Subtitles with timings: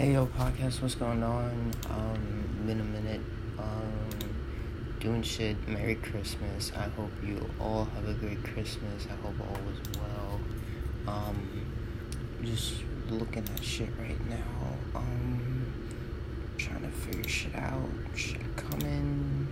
[0.00, 1.72] Hey yo, podcast, what's going on?
[1.90, 3.20] Um, been a minute.
[3.58, 3.92] Um,
[4.98, 5.68] doing shit.
[5.68, 6.72] Merry Christmas.
[6.74, 9.06] I hope you all have a great Christmas.
[9.12, 10.40] I hope all is well.
[11.06, 11.66] Um,
[12.42, 12.76] just
[13.10, 14.72] looking at shit right now.
[14.94, 15.70] Um,
[16.56, 17.90] trying to figure shit out.
[18.14, 19.48] Shit coming.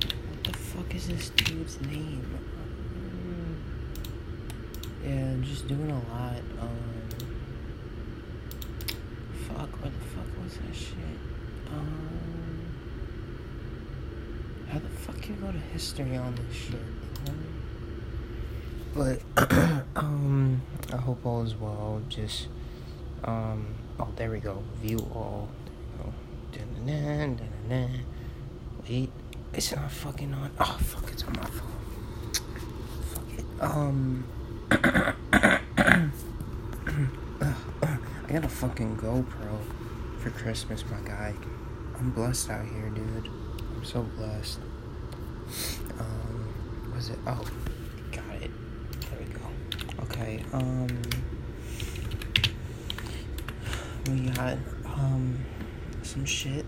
[0.00, 2.36] What the fuck is this dude's name?
[2.58, 3.62] Um,
[5.06, 6.42] yeah, just doing a lot.
[6.60, 6.92] Um,
[9.54, 11.18] fuck, where the fuck was that shit?
[11.72, 12.74] Um,
[14.72, 16.80] how the fuck you go to history on this shit?
[18.94, 19.20] But
[19.96, 22.00] um, I hope all is well.
[22.08, 22.48] Just
[23.24, 23.66] um,
[24.00, 24.62] oh, there we go.
[24.80, 25.50] View all.
[25.98, 26.12] Go.
[26.52, 28.00] Dun-dun-dun, dun-dun-dun.
[28.88, 29.12] Wait,
[29.52, 30.50] it's not fucking on.
[30.58, 32.32] Oh fuck, it's on my phone.
[33.12, 33.44] Fuck it.
[33.60, 34.24] Um.
[37.42, 39.58] I got a fucking GoPro
[40.18, 41.34] for Christmas, my guy.
[41.98, 43.28] I'm blessed out here, dude.
[43.82, 44.60] So blessed.
[45.98, 47.18] Um, was it?
[47.26, 47.44] Oh,
[48.12, 48.50] got it.
[49.00, 50.04] There we go.
[50.04, 50.44] Okay.
[50.52, 50.86] Um,
[54.08, 55.44] we got um
[56.02, 56.64] some shit.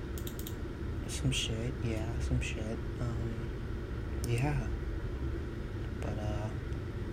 [1.07, 1.73] Some shit.
[1.85, 2.79] Yeah, some shit.
[3.01, 3.51] Um,
[4.29, 4.59] yeah.
[6.01, 6.49] But uh,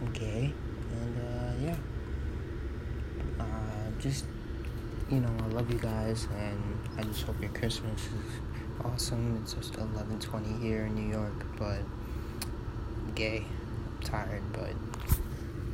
[0.01, 1.75] I'm and uh, yeah.
[3.39, 4.25] Uh, just
[5.11, 8.41] you know, I love you guys, and I just hope your Christmas is
[8.83, 9.39] awesome.
[9.41, 13.45] It's just 11:20 here in New York, but I'm gay.
[13.87, 14.73] I'm tired, but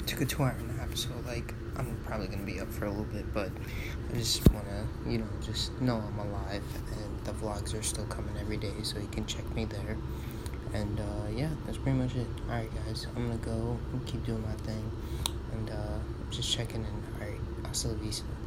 [0.06, 3.34] took a two-hour nap, so like I'm probably gonna be up for a little bit.
[3.34, 3.52] But
[4.10, 8.36] I just wanna, you know, just know I'm alive, and the vlogs are still coming
[8.40, 9.98] every day, so you can check me there.
[10.74, 12.28] And uh, yeah, that's pretty much it.
[12.50, 14.92] All right, guys, I'm gonna go keep doing my thing,
[15.54, 17.04] and uh, just checking in.
[17.22, 18.38] All right, hasta la vista.